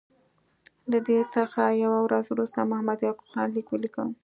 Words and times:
له 0.91 0.99
دې 1.07 1.19
څخه 1.35 1.61
یوه 1.83 1.99
ورځ 2.05 2.25
وروسته 2.29 2.57
محمد 2.69 2.99
یعقوب 3.05 3.29
خان 3.31 3.47
لیک 3.55 3.67
ولیکه. 3.69 4.03